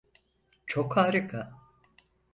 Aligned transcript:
Çok 0.67 0.97
harika! 0.97 1.51